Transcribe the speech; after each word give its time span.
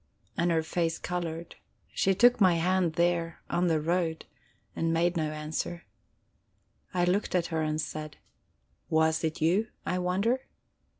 And 0.35 0.49
her 0.49 0.63
face 0.63 0.97
colored; 0.97 1.57
she 1.93 2.15
took 2.15 2.41
my 2.41 2.55
hand 2.55 2.93
there, 2.93 3.39
on 3.51 3.67
the 3.67 3.79
road, 3.79 4.25
and 4.75 4.91
made 4.91 5.15
no 5.15 5.31
answer. 5.31 5.83
I 6.91 7.05
looked 7.05 7.35
at 7.35 7.45
her, 7.53 7.61
and 7.61 7.79
said: 7.79 8.17
"Was 8.89 9.23
it 9.23 9.41
you, 9.41 9.67
I 9.85 9.99
wonder?" 9.99 10.47